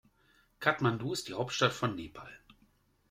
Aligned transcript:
Kathmandu 0.59 1.13
ist 1.13 1.27
die 1.27 1.35
Hauptstadt 1.35 1.73
von 1.73 1.93
Nepal. 1.95 2.31